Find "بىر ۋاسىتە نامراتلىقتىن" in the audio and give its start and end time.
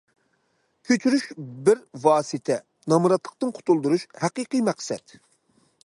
1.67-3.55